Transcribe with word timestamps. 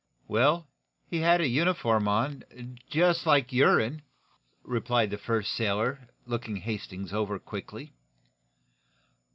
"Well, 0.27 0.65
he 1.05 1.17
had 1.19 1.41
a 1.41 1.47
uniform 1.47 2.07
on, 2.07 2.43
just 2.89 3.27
like 3.27 3.53
your'n, 3.53 4.01
replied 4.63 5.11
the 5.11 5.19
first 5.19 5.53
sailor, 5.53 6.07
looking 6.25 6.55
Hal 6.55 6.63
Hastings 6.71 7.13
over 7.13 7.37
quickly. 7.37 7.93